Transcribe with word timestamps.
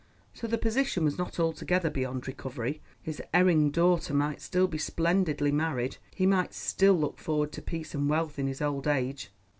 So 0.33 0.47
the 0.47 0.57
position 0.57 1.03
was 1.03 1.19
not 1.19 1.39
altogether 1.39 1.91
beyond 1.91 2.27
recovery. 2.27 2.81
His 3.03 3.21
erring 3.35 3.69
daughter 3.69 4.15
might 4.15 4.41
still 4.41 4.65
be 4.65 4.79
splendidly 4.79 5.51
married; 5.51 5.97
he 6.09 6.25
might 6.25 6.55
still 6.55 6.95
look 6.95 7.19
forward 7.19 7.51
to 7.51 7.61
peace 7.61 7.93
and 7.93 8.09
wealth 8.09 8.39
in 8.39 8.47
his 8.47 8.63
old 8.63 8.87
age. 8.87 9.29